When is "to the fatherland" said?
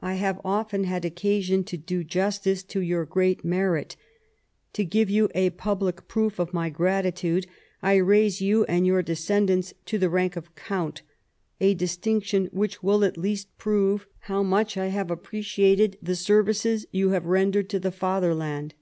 17.70-18.74